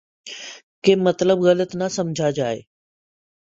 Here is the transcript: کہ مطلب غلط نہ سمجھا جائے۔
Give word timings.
کہ 0.83 0.95
مطلب 0.95 1.37
غلط 1.39 1.75
نہ 1.75 1.87
سمجھا 1.91 2.29
جائے۔ 2.29 2.61